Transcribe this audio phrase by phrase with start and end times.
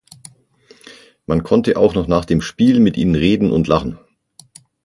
[1.27, 3.99] Man konnte auch noch nach dem Spiel mit ihnen reden und lachen“.